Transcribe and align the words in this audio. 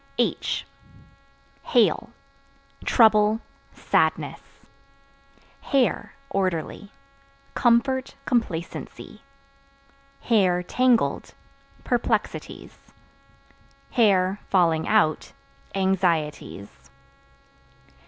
H 0.17 0.65
Hail 1.61 2.09
Trouble, 2.85 3.39
sadness. 3.71 4.41
Hair 5.61 6.15
(Orderly) 6.31 6.91
comfort, 7.53 8.15
complacency; 8.25 9.21
(tangled) 10.25 11.35
perplexities; 11.83 12.79
(falling 14.49 14.87
out) 14.87 15.33
anxieties. 15.75 16.89